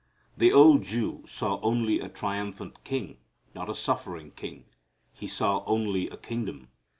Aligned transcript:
The 0.35 0.51
old 0.51 0.81
Jew 0.81 1.21
saw 1.27 1.59
only 1.61 1.99
a 1.99 2.09
triumphant 2.09 2.83
king, 2.83 3.17
not 3.53 3.69
a 3.69 3.75
suffering 3.75 4.31
king. 4.31 4.65
He 5.13 5.27
saw 5.27 5.63
only 5.67 6.09
a 6.09 6.17
kingdom. 6.17 6.69